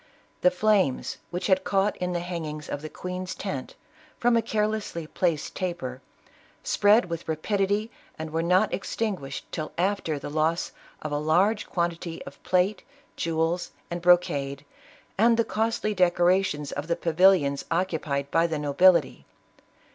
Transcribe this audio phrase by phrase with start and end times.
[0.41, 3.75] The flames, which had caught in the hangings of the queen's tent,
[4.17, 6.01] from a carelessly placed taper,
[6.63, 10.71] spread with rapidity, and were not ex tinguished till after the loss
[11.03, 12.81] of a large quantity of plate,
[13.15, 14.65] jewels and brocade,
[15.19, 19.27] and the costly decorations of the pavilions occupied by the nobility.